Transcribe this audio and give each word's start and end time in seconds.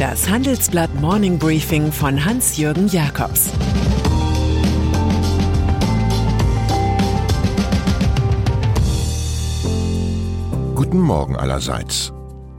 Das 0.00 0.30
Handelsblatt 0.30 0.94
Morning 0.98 1.38
Briefing 1.38 1.92
von 1.92 2.24
Hans-Jürgen 2.24 2.88
Jakobs 2.88 3.50
Guten 10.74 11.00
Morgen 11.00 11.36
allerseits. 11.36 12.14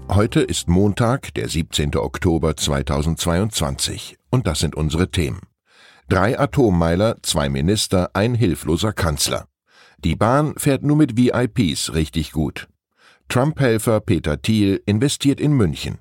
Heute 0.07 0.41
ist 0.41 0.67
Montag, 0.67 1.33
der 1.33 1.49
17. 1.49 1.95
Oktober 1.95 2.55
2022 2.55 4.17
und 4.29 4.45
das 4.45 4.59
sind 4.59 4.75
unsere 4.75 5.09
Themen. 5.09 5.41
Drei 6.09 6.37
Atommeiler, 6.37 7.15
zwei 7.23 7.49
Minister, 7.49 8.11
ein 8.13 8.35
hilfloser 8.35 8.93
Kanzler. 8.93 9.47
Die 9.97 10.15
Bahn 10.15 10.53
fährt 10.57 10.83
nur 10.83 10.95
mit 10.95 11.17
VIPs 11.17 11.95
richtig 11.95 12.33
gut. 12.33 12.67
Trump-Helfer 13.29 13.99
Peter 13.99 14.39
Thiel 14.39 14.83
investiert 14.85 15.41
in 15.41 15.53
München. 15.53 16.00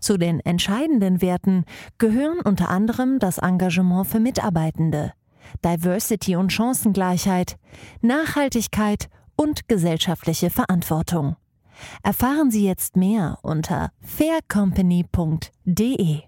Zu 0.00 0.18
den 0.18 0.40
entscheidenden 0.40 1.22
Werten 1.22 1.64
gehören 1.98 2.40
unter 2.40 2.68
anderem 2.68 3.18
das 3.18 3.38
Engagement 3.38 4.06
für 4.06 4.20
Mitarbeitende, 4.20 5.12
Diversity 5.64 6.36
und 6.36 6.52
Chancengleichheit, 6.52 7.56
Nachhaltigkeit 8.00 9.08
und 9.36 9.68
gesellschaftliche 9.68 10.50
Verantwortung. 10.50 11.36
Erfahren 12.02 12.50
Sie 12.50 12.66
jetzt 12.66 12.96
mehr 12.96 13.38
unter 13.42 13.90
faircompany.de. 14.00 16.22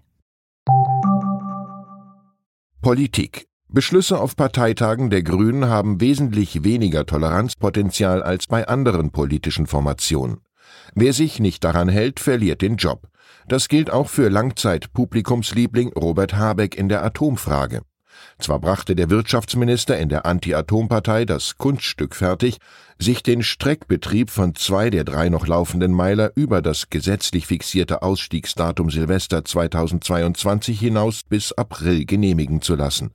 Politik. 2.81 3.47
Beschlüsse 3.73 4.19
auf 4.19 4.35
Parteitagen 4.35 5.09
der 5.09 5.23
Grünen 5.23 5.69
haben 5.69 6.01
wesentlich 6.01 6.63
weniger 6.63 7.05
Toleranzpotenzial 7.05 8.21
als 8.21 8.47
bei 8.47 8.67
anderen 8.67 9.11
politischen 9.11 9.65
Formationen. 9.65 10.41
Wer 10.95 11.13
sich 11.13 11.39
nicht 11.39 11.63
daran 11.63 11.89
hält, 11.89 12.19
verliert 12.19 12.61
den 12.61 12.75
Job. 12.75 13.07
Das 13.47 13.67
gilt 13.67 13.91
auch 13.91 14.09
für 14.09 14.29
Langzeit-Publikumsliebling 14.29 15.93
Robert 15.93 16.35
Habeck 16.35 16.75
in 16.75 16.89
der 16.89 17.03
Atomfrage. 17.03 17.81
Zwar 18.39 18.59
brachte 18.59 18.95
der 18.95 19.09
Wirtschaftsminister 19.09 19.97
in 19.97 20.09
der 20.09 20.25
Anti-Atom-Partei 20.25 21.25
das 21.25 21.57
Kunststück 21.57 22.15
fertig, 22.15 22.57
sich 22.99 23.23
den 23.23 23.43
Streckbetrieb 23.43 24.29
von 24.29 24.55
zwei 24.55 24.89
der 24.89 25.03
drei 25.03 25.29
noch 25.29 25.47
laufenden 25.47 25.91
Meiler 25.91 26.31
über 26.35 26.61
das 26.61 26.89
gesetzlich 26.89 27.47
fixierte 27.47 28.01
Ausstiegsdatum 28.01 28.89
Silvester 28.89 29.43
2022 29.43 30.79
hinaus 30.79 31.23
bis 31.23 31.51
April 31.53 32.05
genehmigen 32.05 32.61
zu 32.61 32.75
lassen. 32.75 33.11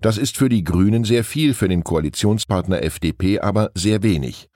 Das 0.00 0.16
ist 0.16 0.36
für 0.36 0.48
die 0.48 0.64
Grünen 0.64 1.04
sehr 1.04 1.24
viel, 1.24 1.52
für 1.52 1.68
den 1.68 1.84
Koalitionspartner 1.84 2.82
FDP 2.82 3.40
aber 3.40 3.70
sehr 3.74 4.02
wenig. 4.02 4.48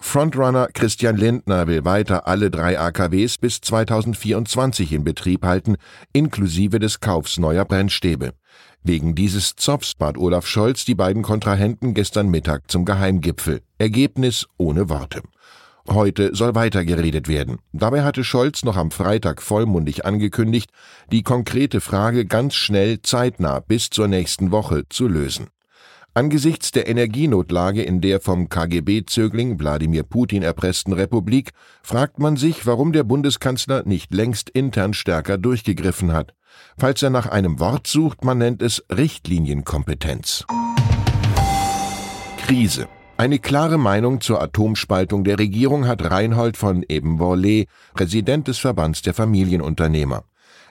Frontrunner 0.00 0.68
Christian 0.74 1.16
Lindner 1.16 1.66
will 1.66 1.84
weiter 1.84 2.26
alle 2.26 2.50
drei 2.50 2.78
AKWs 2.78 3.38
bis 3.38 3.60
2024 3.60 4.92
in 4.92 5.04
Betrieb 5.04 5.44
halten, 5.44 5.76
inklusive 6.12 6.78
des 6.78 7.00
Kaufs 7.00 7.38
neuer 7.38 7.64
Brennstäbe. 7.64 8.34
Wegen 8.82 9.14
dieses 9.14 9.56
Zopfs 9.56 9.94
bat 9.94 10.18
Olaf 10.18 10.46
Scholz 10.46 10.84
die 10.84 10.94
beiden 10.94 11.22
Kontrahenten 11.22 11.94
gestern 11.94 12.28
Mittag 12.28 12.70
zum 12.70 12.84
Geheimgipfel. 12.84 13.62
Ergebnis 13.78 14.46
ohne 14.58 14.88
Worte. 14.88 15.22
Heute 15.88 16.34
soll 16.34 16.54
weitergeredet 16.54 17.28
werden. 17.28 17.58
Dabei 17.72 18.02
hatte 18.02 18.24
Scholz 18.24 18.64
noch 18.64 18.76
am 18.76 18.90
Freitag 18.90 19.42
vollmundig 19.42 20.04
angekündigt, 20.04 20.70
die 21.12 21.22
konkrete 21.22 21.80
Frage 21.80 22.24
ganz 22.24 22.54
schnell 22.54 23.00
zeitnah 23.02 23.60
bis 23.60 23.90
zur 23.90 24.08
nächsten 24.08 24.50
Woche 24.50 24.88
zu 24.88 25.08
lösen. 25.08 25.48
Angesichts 26.16 26.70
der 26.70 26.86
Energienotlage 26.86 27.82
in 27.82 28.00
der 28.00 28.20
vom 28.20 28.48
KGB-Zögling 28.48 29.58
Wladimir 29.58 30.04
Putin 30.04 30.44
erpressten 30.44 30.92
Republik 30.92 31.50
fragt 31.82 32.20
man 32.20 32.36
sich, 32.36 32.66
warum 32.66 32.92
der 32.92 33.02
Bundeskanzler 33.02 33.82
nicht 33.84 34.14
längst 34.14 34.48
intern 34.48 34.94
stärker 34.94 35.38
durchgegriffen 35.38 36.12
hat. 36.12 36.32
Falls 36.78 37.02
er 37.02 37.10
nach 37.10 37.26
einem 37.26 37.58
Wort 37.58 37.88
sucht, 37.88 38.22
man 38.22 38.38
nennt 38.38 38.62
es 38.62 38.84
Richtlinienkompetenz. 38.96 40.44
Krise. 42.46 42.86
Eine 43.16 43.40
klare 43.40 43.78
Meinung 43.78 44.20
zur 44.20 44.40
Atomspaltung 44.40 45.24
der 45.24 45.40
Regierung 45.40 45.88
hat 45.88 46.08
Reinhold 46.08 46.56
von 46.56 46.84
Ebenvorlee, 46.88 47.66
Präsident 47.92 48.46
des 48.46 48.58
Verbands 48.58 49.02
der 49.02 49.14
Familienunternehmer. 49.14 50.22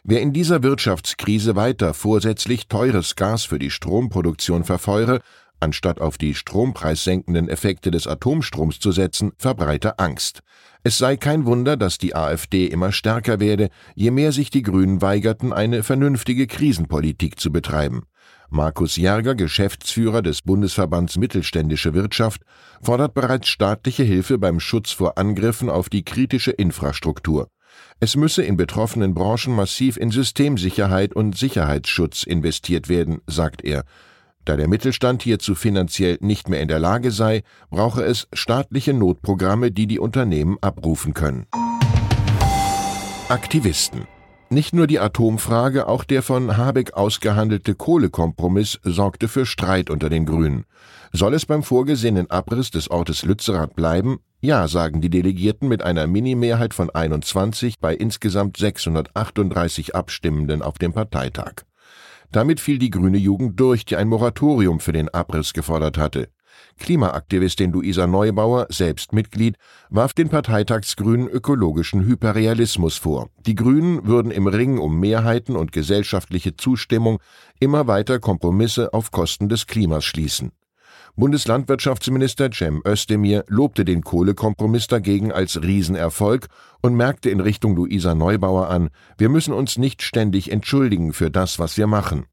Wer 0.06 0.20
in 0.20 0.34
dieser 0.34 0.64
Wirtschaftskrise 0.64 1.56
weiter 1.56 1.94
vorsätzlich 1.94 2.68
teures 2.68 3.16
Gas 3.16 3.46
für 3.46 3.58
die 3.58 3.70
Stromproduktion 3.70 4.66
verfeuere, 4.66 5.22
anstatt 5.62 6.02
auf 6.02 6.18
die 6.18 6.36
strompreissenkenden 6.36 7.48
Effekte 7.48 7.90
des 7.90 8.06
Atomstroms 8.06 8.80
zu 8.80 8.92
setzen, 8.92 9.32
verbreite 9.38 10.00
Angst. 10.00 10.42
Es 10.84 10.98
sei 10.98 11.16
kein 11.16 11.46
Wunder, 11.46 11.78
dass 11.78 12.00
die 12.00 12.18
AfD 12.18 12.68
immer 12.68 12.92
stärker 12.92 13.40
werde, 13.40 13.70
je 13.96 14.12
mehr 14.12 14.34
sich 14.34 14.50
die 14.50 14.62
Grünen 14.62 15.02
weigerten, 15.02 15.54
eine 15.54 15.84
vernünftige 15.84 16.48
Krisenpolitik 16.48 17.40
zu 17.40 17.54
betreiben. 17.54 18.04
Markus 18.50 18.98
Järger, 18.98 19.36
Geschäftsführer 19.36 20.22
des 20.22 20.42
Bundesverbands 20.42 21.16
Mittelständische 21.16 21.94
Wirtschaft, 21.94 22.42
fordert 22.82 23.14
bereits 23.14 23.48
staatliche 23.48 24.04
Hilfe 24.04 24.38
beim 24.38 24.60
Schutz 24.60 24.92
vor 24.92 25.18
Angriffen 25.18 25.70
auf 25.70 25.88
die 25.88 26.04
kritische 26.04 26.52
Infrastruktur. 26.52 27.48
Es 28.00 28.16
müsse 28.16 28.44
in 28.44 28.58
betroffenen 28.58 29.14
Branchen 29.14 29.56
massiv 29.56 29.98
in 29.98 30.12
Systemsicherheit 30.12 31.14
und 31.14 31.38
Sicherheitsschutz 31.38 32.24
investiert 32.24 32.90
werden, 32.90 33.22
sagt 33.28 33.64
er. 33.64 33.84
Da 34.46 34.58
der 34.58 34.68
Mittelstand 34.68 35.24
hierzu 35.24 35.56
finanziell 35.56 36.18
nicht 36.20 36.50
mehr 36.50 36.62
in 36.62 36.68
der 36.68 36.80
Lage 36.80 37.12
sei, 37.12 37.44
brauche 37.70 38.04
es 38.04 38.28
staatliche 38.34 38.94
Notprogramme, 38.94 39.72
die 39.72 39.88
die 39.88 40.00
Unternehmen 40.00 40.58
abrufen 40.60 41.14
können. 41.14 41.48
Aktivisten. 43.30 44.06
Nicht 44.50 44.76
nur 44.76 44.86
die 44.86 45.00
Atomfrage, 45.00 45.88
auch 45.88 46.04
der 46.04 46.22
von 46.22 46.58
Habeck 46.58 46.94
ausgehandelte 46.94 47.74
Kohlekompromiss 47.74 48.80
sorgte 48.84 49.28
für 49.28 49.46
Streit 49.46 49.90
unter 49.90 50.10
den 50.10 50.26
Grünen. 50.26 50.66
Soll 51.12 51.34
es 51.34 51.46
beim 51.46 51.64
vorgesehenen 51.64 52.30
Abriss 52.30 52.70
des 52.70 52.92
Ortes 52.92 53.24
Lützerath 53.24 53.76
bleiben? 53.76 54.20
Ja, 54.46 54.68
sagen 54.68 55.00
die 55.00 55.10
Delegierten 55.10 55.70
mit 55.70 55.84
einer 55.84 56.06
Minimehrheit 56.06 56.74
von 56.74 56.90
21 56.90 57.80
bei 57.80 57.96
insgesamt 57.96 58.58
638 58.58 59.96
Abstimmenden 59.96 60.62
auf 60.62 60.78
dem 60.78 60.92
Parteitag. 60.92 61.64
Damit 62.30 62.60
fiel 62.60 62.78
die 62.78 62.90
grüne 62.90 63.18
Jugend 63.18 63.58
durch, 63.58 63.86
die 63.86 63.96
ein 63.96 64.10
Moratorium 64.10 64.82
für 64.82 64.92
den 64.92 65.08
Abriss 65.08 65.54
gefordert 65.54 65.98
hatte. 65.98 66.28
Klimaaktivistin 66.78 67.72
Luisa 67.72 68.06
Neubauer, 68.06 68.68
selbst 68.70 69.14
Mitglied, 69.14 69.56
warf 69.90 70.12
den 70.12 70.28
Parteitagsgrünen 70.28 71.30
ökologischen 71.30 72.04
Hyperrealismus 72.04 72.98
vor. 72.98 73.30
Die 73.46 73.56
Grünen 73.56 74.06
würden 74.06 74.30
im 74.30 74.48
Ring 74.48 74.78
um 74.78 75.00
Mehrheiten 75.00 75.56
und 75.56 75.72
gesellschaftliche 75.72 76.58
Zustimmung 76.58 77.20
immer 77.62 77.88
weiter 77.88 78.20
Kompromisse 78.20 78.94
auf 78.94 79.10
Kosten 79.12 79.48
des 79.48 79.68
Klimas 79.68 80.04
schließen. 80.04 80.52
Bundeslandwirtschaftsminister 81.16 82.50
Cem 82.52 82.82
Özdemir 82.88 83.46
lobte 83.48 83.86
den 83.86 84.02
Kohlekompromiss 84.02 84.88
dagegen 84.88 85.32
als 85.32 85.62
Riesenerfolg 85.62 86.48
und 86.82 86.96
merkte 86.96 87.30
in 87.30 87.40
Richtung 87.40 87.76
Luisa 87.76 88.16
Neubauer 88.16 88.70
an, 88.70 88.90
wir 89.20 89.30
müssen 89.30 89.54
uns 89.54 89.78
nicht 89.78 90.02
ständig 90.02 90.52
entschuldigen 90.52 91.14
für 91.14 91.30
das, 91.30 91.60
was 91.60 91.78
wir 91.78 91.86
machen. 91.86 92.26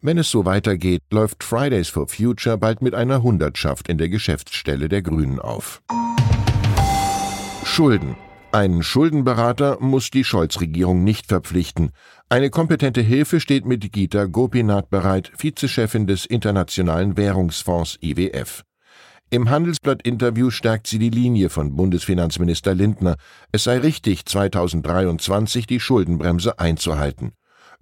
Wenn 0.00 0.16
es 0.16 0.30
so 0.30 0.46
weitergeht, 0.46 1.02
läuft 1.10 1.44
Fridays 1.44 1.90
for 1.90 2.08
Future 2.08 2.56
bald 2.56 2.80
mit 2.80 2.94
einer 2.94 3.22
Hundertschaft 3.22 3.88
in 3.88 3.98
der 3.98 4.08
Geschäftsstelle 4.08 4.88
der 4.88 5.02
Grünen 5.02 5.38
auf. 5.38 5.82
Schulden. 7.64 8.16
Einen 8.54 8.82
Schuldenberater 8.82 9.78
muss 9.80 10.10
die 10.10 10.24
Scholz-Regierung 10.24 11.02
nicht 11.04 11.26
verpflichten. 11.28 11.90
Eine 12.28 12.50
kompetente 12.50 13.00
Hilfe 13.00 13.40
steht 13.40 13.64
mit 13.64 13.90
Gita 13.92 14.26
Gopinath 14.26 14.90
bereit, 14.90 15.32
Vizechefin 15.38 16.06
des 16.06 16.26
Internationalen 16.26 17.16
Währungsfonds 17.16 17.96
IWF. 18.02 18.62
Im 19.30 19.48
Handelsblatt-Interview 19.48 20.50
stärkt 20.50 20.86
sie 20.86 20.98
die 20.98 21.08
Linie 21.08 21.48
von 21.48 21.74
Bundesfinanzminister 21.76 22.74
Lindner. 22.74 23.16
Es 23.52 23.64
sei 23.64 23.78
richtig, 23.78 24.26
2023 24.26 25.66
die 25.66 25.80
Schuldenbremse 25.80 26.58
einzuhalten. 26.58 27.32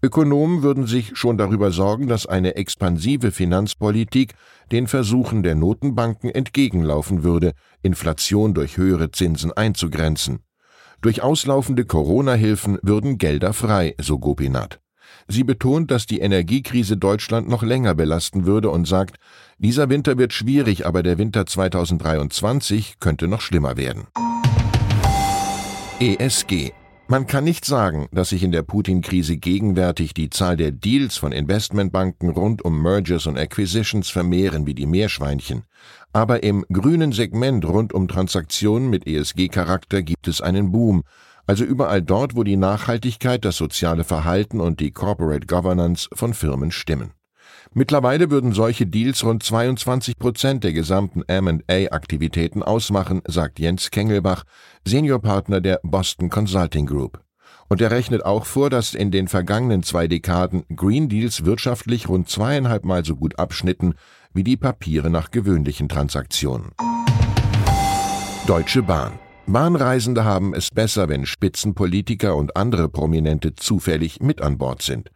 Ökonomen 0.04 0.62
würden 0.62 0.86
sich 0.86 1.16
schon 1.18 1.36
darüber 1.36 1.72
sorgen, 1.72 2.06
dass 2.06 2.26
eine 2.26 2.54
expansive 2.54 3.32
Finanzpolitik 3.32 4.34
den 4.70 4.86
Versuchen 4.86 5.42
der 5.42 5.56
Notenbanken 5.56 6.30
entgegenlaufen 6.30 7.24
würde, 7.24 7.54
Inflation 7.82 8.54
durch 8.54 8.76
höhere 8.76 9.10
Zinsen 9.10 9.52
einzugrenzen. 9.52 10.44
Durch 11.00 11.22
auslaufende 11.22 11.84
Corona-Hilfen 11.84 12.78
würden 12.82 13.16
Gelder 13.18 13.52
frei, 13.52 13.94
so 13.98 14.18
Gopinath. 14.18 14.80
Sie 15.28 15.44
betont, 15.44 15.90
dass 15.90 16.06
die 16.06 16.20
Energiekrise 16.20 16.96
Deutschland 16.96 17.48
noch 17.48 17.62
länger 17.62 17.94
belasten 17.94 18.46
würde 18.46 18.70
und 18.70 18.86
sagt, 18.86 19.16
dieser 19.58 19.88
Winter 19.88 20.18
wird 20.18 20.32
schwierig, 20.32 20.86
aber 20.86 21.02
der 21.02 21.18
Winter 21.18 21.46
2023 21.46 22.96
könnte 23.00 23.28
noch 23.28 23.40
schlimmer 23.40 23.76
werden. 23.76 24.06
ESG 26.00 26.72
man 27.10 27.26
kann 27.26 27.42
nicht 27.42 27.64
sagen, 27.64 28.06
dass 28.12 28.28
sich 28.28 28.44
in 28.44 28.52
der 28.52 28.62
Putin-Krise 28.62 29.36
gegenwärtig 29.36 30.14
die 30.14 30.30
Zahl 30.30 30.56
der 30.56 30.70
Deals 30.70 31.16
von 31.16 31.32
Investmentbanken 31.32 32.30
rund 32.30 32.64
um 32.64 32.80
Mergers 32.80 33.26
und 33.26 33.36
Acquisitions 33.36 34.08
vermehren 34.10 34.64
wie 34.64 34.74
die 34.74 34.86
Meerschweinchen. 34.86 35.64
Aber 36.12 36.44
im 36.44 36.64
grünen 36.72 37.10
Segment 37.10 37.64
rund 37.64 37.92
um 37.92 38.06
Transaktionen 38.06 38.90
mit 38.90 39.08
ESG-Charakter 39.08 40.02
gibt 40.02 40.28
es 40.28 40.40
einen 40.40 40.70
Boom, 40.70 41.02
also 41.48 41.64
überall 41.64 42.00
dort, 42.00 42.36
wo 42.36 42.44
die 42.44 42.56
Nachhaltigkeit, 42.56 43.44
das 43.44 43.56
soziale 43.56 44.04
Verhalten 44.04 44.60
und 44.60 44.78
die 44.78 44.92
Corporate 44.92 45.48
Governance 45.48 46.08
von 46.12 46.32
Firmen 46.32 46.70
stimmen. 46.70 47.10
Mittlerweile 47.72 48.30
würden 48.30 48.52
solche 48.52 48.84
Deals 48.84 49.22
rund 49.22 49.44
22 49.44 50.18
Prozent 50.18 50.64
der 50.64 50.72
gesamten 50.72 51.22
M&A-Aktivitäten 51.28 52.64
ausmachen, 52.64 53.22
sagt 53.28 53.60
Jens 53.60 53.92
Kengelbach, 53.92 54.42
Seniorpartner 54.84 55.60
der 55.60 55.78
Boston 55.84 56.30
Consulting 56.30 56.86
Group. 56.86 57.20
Und 57.68 57.80
er 57.80 57.92
rechnet 57.92 58.24
auch 58.24 58.44
vor, 58.44 58.70
dass 58.70 58.94
in 58.94 59.12
den 59.12 59.28
vergangenen 59.28 59.84
zwei 59.84 60.08
Dekaden 60.08 60.64
Green 60.74 61.08
Deals 61.08 61.44
wirtschaftlich 61.44 62.08
rund 62.08 62.28
zweieinhalb 62.28 62.84
Mal 62.84 63.04
so 63.04 63.14
gut 63.14 63.38
abschnitten 63.38 63.94
wie 64.34 64.42
die 64.42 64.56
Papiere 64.56 65.08
nach 65.08 65.30
gewöhnlichen 65.30 65.88
Transaktionen. 65.88 66.72
Deutsche 68.48 68.82
Bahn 68.82 69.12
Bahnreisende 69.52 70.24
haben 70.24 70.54
es 70.54 70.70
besser, 70.70 71.08
wenn 71.08 71.26
Spitzenpolitiker 71.26 72.36
und 72.36 72.56
andere 72.56 72.88
Prominente 72.88 73.54
zufällig 73.54 74.20
mit 74.20 74.40
an 74.40 74.58
Bord 74.58 74.82
sind. 74.82 75.10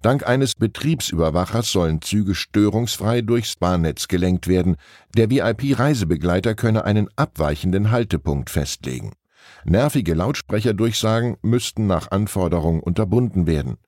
Dank 0.03 0.27
eines 0.27 0.55
Betriebsüberwachers 0.55 1.73
sollen 1.73 2.03
Züge 2.03 2.35
störungsfrei 2.35 3.23
durchs 3.23 3.57
Bahnnetz 3.57 4.09
gelenkt 4.09 4.49
werden. 4.49 4.77
Der 5.17 5.31
VIP-Reisebegleiter 5.31 6.55
könne 6.55 6.85
einen 6.85 7.09
abweichenden 7.17 7.91
Haltepunkt 7.91 8.51
festlegen. 8.51 9.13
Nervige 9.65 10.15
Lautsprecherdurchsagen 10.15 11.37
müssten 11.43 11.87
nach 11.87 12.11
Anforderung 12.11 12.81
unterbunden 12.81 13.47
werden. 13.47 13.79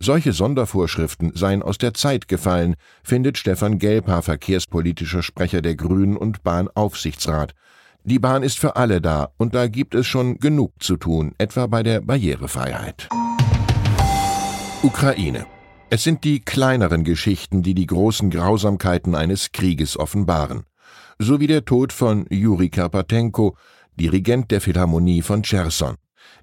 Solche 0.00 0.32
Sondervorschriften 0.32 1.32
seien 1.34 1.62
aus 1.62 1.78
der 1.78 1.94
Zeit 1.94 2.28
gefallen, 2.28 2.74
findet 3.02 3.38
Stefan 3.38 3.78
Gelper, 3.78 4.22
verkehrspolitischer 4.22 5.22
Sprecher 5.22 5.62
der 5.62 5.76
Grünen 5.76 6.16
und 6.16 6.42
Bahnaufsichtsrat. 6.42 7.54
Die 8.02 8.18
Bahn 8.18 8.42
ist 8.42 8.58
für 8.58 8.76
alle 8.76 9.00
da 9.00 9.30
und 9.38 9.54
da 9.54 9.66
gibt 9.66 9.94
es 9.94 10.06
schon 10.06 10.38
genug 10.38 10.72
zu 10.82 10.98
tun, 10.98 11.32
etwa 11.38 11.66
bei 11.68 11.82
der 11.82 12.02
Barrierefreiheit. 12.02 13.08
Ukraine. 14.84 15.46
Es 15.88 16.02
sind 16.02 16.24
die 16.24 16.40
kleineren 16.40 17.04
Geschichten, 17.04 17.62
die 17.62 17.72
die 17.72 17.86
großen 17.86 18.28
Grausamkeiten 18.28 19.14
eines 19.14 19.50
Krieges 19.50 19.98
offenbaren. 19.98 20.64
So 21.18 21.40
wie 21.40 21.46
der 21.46 21.64
Tod 21.64 21.90
von 21.90 22.26
Juri 22.28 22.68
Karpatenko, 22.68 23.56
Dirigent 23.98 24.50
der 24.50 24.60
Philharmonie 24.60 25.22
von 25.22 25.40
Cherson. 25.42 25.94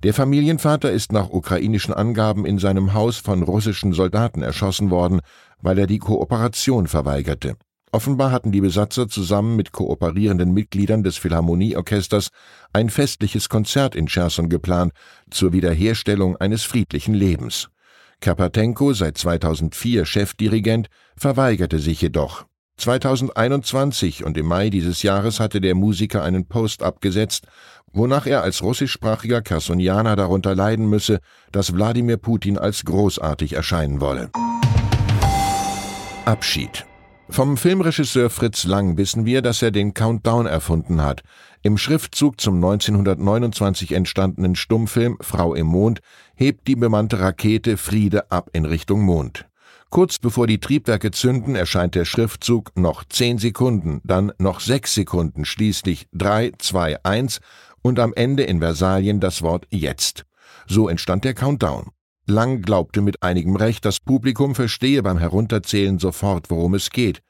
Der 0.02 0.16
Familienvater 0.16 0.92
ist 0.92 1.12
nach 1.12 1.30
ukrainischen 1.30 1.94
Angaben 1.94 2.48
in 2.48 2.58
seinem 2.58 2.96
Haus 2.96 3.18
von 3.18 3.44
russischen 3.44 3.94
Soldaten 3.94 4.42
erschossen 4.42 4.90
worden, 4.90 5.20
weil 5.60 5.78
er 5.78 5.86
die 5.86 6.00
Kooperation 6.00 6.88
verweigerte. 6.88 7.58
Offenbar 7.92 8.32
hatten 8.32 8.52
die 8.52 8.62
Besatzer 8.62 9.08
zusammen 9.08 9.56
mit 9.56 9.72
kooperierenden 9.72 10.52
Mitgliedern 10.52 11.04
des 11.04 11.18
Philharmonieorchesters 11.18 12.30
ein 12.74 12.90
festliches 12.90 13.50
Konzert 13.50 13.94
in 13.94 14.08
Cherson 14.08 14.50
geplant 14.50 14.94
zur 15.30 15.54
Wiederherstellung 15.54 16.38
eines 16.38 16.64
friedlichen 16.64 17.14
Lebens. 17.14 17.70
Karpatenko, 18.22 18.94
seit 18.94 19.18
2004 19.18 20.06
Chefdirigent, 20.06 20.88
verweigerte 21.18 21.80
sich 21.80 22.02
jedoch. 22.02 22.46
2021 22.78 24.24
und 24.24 24.38
im 24.38 24.46
Mai 24.46 24.70
dieses 24.70 25.04
Jahres 25.04 25.40
hatte 25.40 25.60
der 25.60 25.76
Musiker 25.76 26.24
einen 26.24 26.48
Post 26.48 26.84
abgesetzt, 26.84 27.48
wonach 27.92 28.26
er 28.26 28.44
als 28.44 28.64
russischsprachiger 28.64 29.42
Chersonianer 29.42 30.16
darunter 30.16 30.56
leiden 30.56 30.88
müsse, 30.88 31.20
dass 31.52 31.74
Wladimir 31.76 32.18
Putin 32.18 32.58
als 32.58 32.86
großartig 32.86 33.54
erscheinen 33.54 34.02
wolle. 34.02 34.30
Abschied 36.26 36.86
vom 37.32 37.58
Filmregisseur 37.58 38.30
Fritz 38.30 38.66
Lang 38.66 38.98
wissen 38.98 39.26
wir, 39.26 39.42
dass 39.42 39.62
er 39.62 39.72
den 39.72 39.94
Countdown 39.94 40.46
erfunden 40.46 41.02
hat. 41.02 41.24
Im 41.62 41.78
Schriftzug 41.78 42.42
zum 42.42 42.56
1929 42.56 43.94
entstandenen 43.94 44.56
Stummfilm 44.56 45.18
Frau 45.22 45.54
im 45.54 45.68
Mond 45.68 46.02
hebt 46.36 46.68
die 46.68 46.76
bemannte 46.76 47.20
Rakete 47.20 47.78
Friede 47.78 48.32
ab 48.32 48.50
in 48.54 48.66
Richtung 48.66 49.02
Mond. 49.02 49.46
Kurz 49.90 50.20
bevor 50.20 50.48
die 50.48 50.60
Triebwerke 50.60 51.12
zünden, 51.12 51.56
erscheint 51.56 51.96
der 51.96 52.06
Schriftzug 52.06 52.72
noch 52.76 53.04
zehn 53.06 53.38
Sekunden, 53.38 54.02
dann 54.04 54.32
noch 54.38 54.60
sechs 54.60 54.94
Sekunden, 54.94 55.46
schließlich 55.46 56.08
drei, 56.14 56.52
zwei, 56.60 57.04
eins 57.04 57.40
und 57.82 58.00
am 58.00 58.14
Ende 58.14 58.44
in 58.44 58.60
Versalien 58.60 59.20
das 59.20 59.42
Wort 59.42 59.68
Jetzt. 59.70 60.26
So 60.68 60.90
entstand 60.90 61.24
der 61.24 61.34
Countdown. 61.34 61.92
Lang 62.32 62.62
glaubte 62.62 63.02
mit 63.02 63.22
einigem 63.22 63.56
Recht, 63.56 63.86
das 63.86 64.00
Publikum 64.00 64.56
verstehe 64.56 65.04
beim 65.04 65.18
Herunterzählen 65.18 66.00
sofort, 66.00 66.50
worum 66.50 66.74
es 66.74 66.90
geht. 66.90 67.22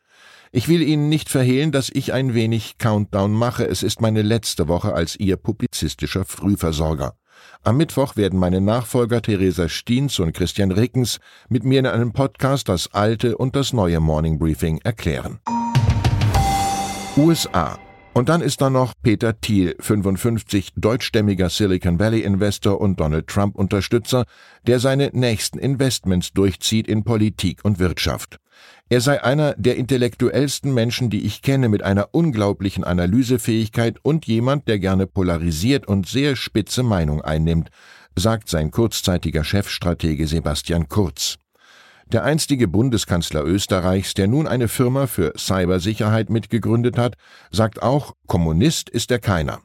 Ich 0.52 0.68
will 0.68 0.82
Ihnen 0.82 1.10
nicht 1.10 1.30
verhehlen, 1.30 1.72
dass 1.72 1.90
ich 1.90 2.14
ein 2.14 2.34
wenig 2.34 2.78
Countdown 2.78 3.34
mache. 3.34 3.66
Es 3.66 3.84
ist 3.84 4.02
meine 4.02 4.22
letzte 4.22 4.68
Woche 4.68 4.94
als 4.94 5.16
Ihr 5.16 5.38
publizistischer 5.38 6.26
Frühversorger. 6.26 7.16
Am 7.64 7.78
Mittwoch 7.78 8.16
werden 8.16 8.38
meine 8.38 8.62
Nachfolger 8.62 9.22
Theresa 9.22 9.70
Stiens 9.70 10.20
und 10.20 10.34
Christian 10.34 10.72
Rickens 10.72 11.20
mit 11.50 11.64
mir 11.64 11.80
in 11.80 11.88
einem 11.88 12.14
Podcast 12.14 12.70
das 12.70 12.94
alte 12.94 13.38
und 13.38 13.56
das 13.56 13.74
neue 13.74 14.00
Morning 14.00 14.38
Briefing 14.38 14.80
erklären. 14.84 15.40
USA 17.18 17.80
und 18.14 18.30
dann 18.30 18.42
ist 18.42 18.62
da 18.62 18.70
noch 18.70 18.94
Peter 19.02 19.40
Thiel, 19.40 19.76
55, 19.80 20.74
deutschstämmiger 20.76 21.50
Silicon 21.50 22.00
Valley 22.00 22.22
Investor 22.22 22.82
und 22.82 23.00
Donald 23.00 23.28
Trump 23.28 23.56
Unterstützer, 23.56 24.26
der 24.68 24.80
seine 24.80 25.12
nächsten 25.14 25.58
Investments 25.58 26.34
durchzieht 26.34 26.88
in 26.88 27.04
Politik 27.04 27.60
und 27.64 27.80
Wirtschaft. 27.80 28.38
Er 28.90 29.00
sei 29.00 29.24
einer 29.24 29.54
der 29.54 29.78
intellektuellsten 29.78 30.74
Menschen, 30.74 31.10
die 31.10 31.26
ich 31.26 31.42
kenne, 31.42 31.70
mit 31.70 31.84
einer 31.84 32.10
unglaublichen 32.12 32.84
Analysefähigkeit 32.84 33.98
und 34.04 34.28
jemand, 34.28 34.68
der 34.68 34.80
gerne 34.80 35.08
polarisiert 35.08 35.88
und 35.88 36.08
sehr 36.08 36.36
spitze 36.36 36.84
Meinung 36.84 37.22
einnimmt, 37.22 37.70
sagt 38.18 38.50
sein 38.50 38.72
kurzzeitiger 38.72 39.46
Chefstratege 39.46 40.28
Sebastian 40.28 40.90
Kurz. 40.90 41.41
Der 42.12 42.26
einstige 42.26 42.68
Bundeskanzler 42.68 43.46
Österreichs, 43.46 44.14
der 44.14 44.28
nun 44.28 44.46
eine 44.46 44.68
Firma 44.68 45.08
für 45.08 45.32
Cybersicherheit 45.38 46.30
mitgegründet 46.30 46.98
hat, 46.98 47.16
sagt 47.52 47.82
auch, 47.82 48.16
Kommunist 48.28 48.90
ist 48.90 49.12
er 49.12 49.20
keiner. 49.20 49.62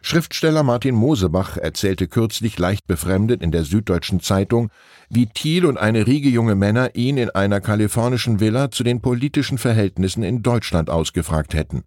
Schriftsteller 0.00 0.62
Martin 0.62 0.94
Mosebach 0.94 1.58
erzählte 1.58 2.08
kürzlich 2.08 2.58
leicht 2.58 2.86
befremdet 2.86 3.42
in 3.42 3.50
der 3.50 3.64
Süddeutschen 3.64 4.20
Zeitung, 4.20 4.70
wie 5.10 5.26
Thiel 5.26 5.66
und 5.66 5.76
eine 5.76 6.06
Riege 6.06 6.30
junge 6.30 6.54
Männer 6.54 6.94
ihn 6.94 7.18
in 7.18 7.28
einer 7.28 7.60
kalifornischen 7.60 8.40
Villa 8.40 8.70
zu 8.70 8.84
den 8.84 9.02
politischen 9.02 9.58
Verhältnissen 9.58 10.22
in 10.22 10.42
Deutschland 10.42 10.88
ausgefragt 10.88 11.52
hätten. 11.52 11.84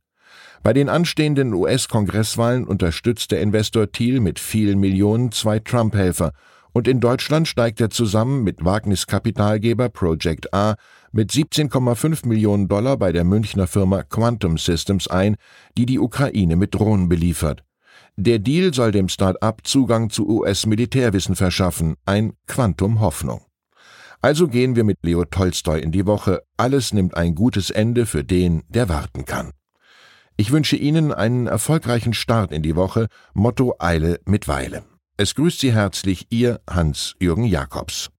Bei 0.61 0.71
den 0.71 0.87
anstehenden 0.87 1.51
US-Kongresswahlen 1.51 2.65
unterstützt 2.65 3.31
der 3.31 3.41
Investor 3.41 3.91
Thiel 3.91 4.19
mit 4.19 4.37
vielen 4.37 4.79
Millionen 4.79 5.31
zwei 5.31 5.57
Trump-Helfer 5.57 6.31
und 6.75 6.89
in 6.89 6.99
Deutschland 6.99 7.47
steigt 7.47 7.79
er 7.79 7.89
zusammen 7.89 8.43
mit 8.43 8.65
Wagniskapitalgeber 8.65 9.87
Project 9.87 10.53
A 10.53 10.75
mit 11.13 11.31
17,5 11.31 12.27
Millionen 12.27 12.67
Dollar 12.67 12.97
bei 12.97 13.13
der 13.13 13.23
Münchner 13.23 13.65
Firma 13.65 14.03
Quantum 14.03 14.57
Systems 14.57 15.07
ein, 15.07 15.37
die 15.77 15.85
die 15.85 15.99
Ukraine 15.99 16.57
mit 16.57 16.75
Drohnen 16.75 17.07
beliefert. 17.07 17.63
Der 18.17 18.39
Deal 18.39 18.73
soll 18.73 18.91
dem 18.91 19.07
Start-up 19.07 19.65
Zugang 19.65 20.09
zu 20.09 20.27
US-Militärwissen 20.27 21.37
verschaffen, 21.37 21.95
ein 22.03 22.33
Quantum 22.45 22.99
Hoffnung. 22.99 23.45
Also 24.21 24.49
gehen 24.49 24.75
wir 24.75 24.83
mit 24.83 24.97
Leo 25.01 25.23
Tolstoi 25.23 25.79
in 25.79 25.93
die 25.93 26.05
Woche. 26.05 26.41
Alles 26.57 26.91
nimmt 26.91 27.15
ein 27.15 27.35
gutes 27.35 27.69
Ende 27.69 28.05
für 28.05 28.25
den, 28.25 28.63
der 28.67 28.89
warten 28.89 29.23
kann. 29.23 29.51
Ich 30.35 30.51
wünsche 30.51 30.75
Ihnen 30.75 31.13
einen 31.13 31.47
erfolgreichen 31.47 32.13
Start 32.13 32.51
in 32.51 32.63
die 32.63 32.75
Woche. 32.75 33.07
Motto 33.33 33.75
Eile 33.79 34.19
mit 34.25 34.49
Weile. 34.49 34.83
Es 35.17 35.33
grüßt 35.33 35.61
Sie 35.61 35.71
herzlich 35.71 36.27
Ihr 36.29 36.59
Hans-Jürgen 36.69 37.45
Jakobs. 37.45 38.09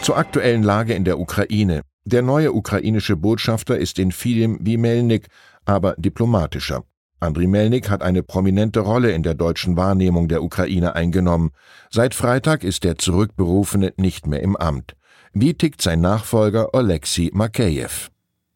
Zur 0.00 0.16
aktuellen 0.16 0.62
Lage 0.62 0.94
in 0.94 1.04
der 1.04 1.18
Ukraine. 1.18 1.82
Der 2.04 2.22
neue 2.22 2.52
ukrainische 2.52 3.16
Botschafter 3.16 3.76
ist 3.76 3.98
in 3.98 4.12
vielem 4.12 4.58
wie 4.60 4.76
Melnik, 4.76 5.26
aber 5.64 5.96
diplomatischer. 5.98 6.84
Andriy 7.18 7.48
Melnik 7.48 7.90
hat 7.90 8.00
eine 8.00 8.22
prominente 8.22 8.78
Rolle 8.78 9.10
in 9.10 9.24
der 9.24 9.34
deutschen 9.34 9.76
Wahrnehmung 9.76 10.28
der 10.28 10.40
Ukraine 10.40 10.94
eingenommen. 10.94 11.50
Seit 11.90 12.14
Freitag 12.14 12.62
ist 12.62 12.84
der 12.84 12.96
Zurückberufene 12.96 13.94
nicht 13.96 14.28
mehr 14.28 14.40
im 14.40 14.54
Amt. 14.54 14.94
Wie 15.32 15.54
tickt 15.54 15.82
sein 15.82 16.00
Nachfolger 16.00 16.74
Oleksiy 16.74 17.32
Makeyev? 17.34 18.10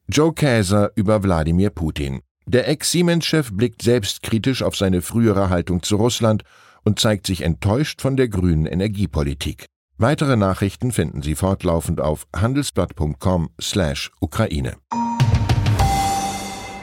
Joe 0.09 0.33
Käser 0.33 0.93
über 0.95 1.25
Wladimir 1.25 1.71
Putin. 1.71 2.21
Der 2.47 2.69
Ex-Siemens-Chef 2.69 3.53
blickt 3.53 3.83
selbstkritisch 3.83 4.63
auf 4.63 4.77
seine 4.77 5.03
frühere 5.03 5.49
Haltung 5.49 5.83
zu 5.83 5.97
Russland 5.97 6.45
und 6.85 6.99
zeigt 6.99 7.27
sich 7.27 7.43
enttäuscht 7.43 8.03
von 8.03 8.17
der 8.17 8.29
grünen 8.29 8.67
Energiepolitik. 8.67 9.67
Weitere 9.99 10.37
Nachrichten 10.37 10.91
finden 10.91 11.23
Sie 11.23 11.37
fortlaufend 11.37 12.01
auf 12.01 12.27
handelsblatt.com/Ukraine. 12.35 14.77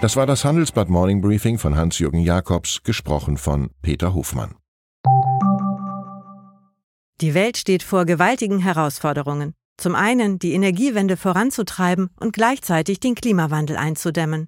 Das 0.02 0.16
war 0.16 0.26
das 0.26 0.46
Handelsblatt 0.46 0.88
Morning 0.88 1.20
Briefing 1.20 1.58
von 1.58 1.76
Hans-Jürgen 1.76 2.22
Jakobs, 2.22 2.84
gesprochen 2.84 3.36
von 3.36 3.70
Peter 3.82 4.14
Hofmann. 4.14 4.56
Die 7.20 7.34
Welt 7.34 7.58
steht 7.58 7.84
vor 7.84 8.06
gewaltigen 8.06 8.60
Herausforderungen. 8.60 9.56
Zum 9.76 9.96
einen 9.96 10.40
die 10.40 10.54
Energiewende 10.54 11.18
voranzutreiben 11.18 12.12
und 12.18 12.32
gleichzeitig 12.32 13.02
den 13.02 13.16
Klimawandel 13.16 13.76
einzudämmen. 13.76 14.48